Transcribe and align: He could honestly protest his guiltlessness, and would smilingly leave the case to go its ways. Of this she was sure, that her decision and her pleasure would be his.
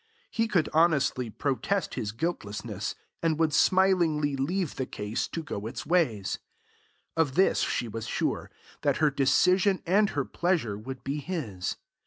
He 0.31 0.47
could 0.47 0.67
honestly 0.73 1.29
protest 1.29 1.93
his 1.93 2.11
guiltlessness, 2.11 2.95
and 3.21 3.37
would 3.37 3.53
smilingly 3.53 4.35
leave 4.35 4.75
the 4.77 4.87
case 4.87 5.27
to 5.27 5.43
go 5.43 5.67
its 5.67 5.85
ways. 5.85 6.39
Of 7.15 7.35
this 7.35 7.59
she 7.59 7.87
was 7.87 8.07
sure, 8.07 8.49
that 8.81 8.97
her 8.97 9.11
decision 9.11 9.79
and 9.85 10.09
her 10.09 10.25
pleasure 10.25 10.75
would 10.75 11.03
be 11.03 11.19
his. 11.19 11.77